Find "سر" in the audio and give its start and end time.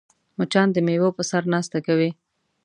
1.29-1.43